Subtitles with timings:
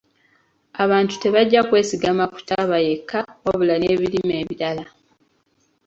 [0.83, 4.83] Abantu tebajja kwesigama ku taaba yekka wabula ne ku birime ebirala.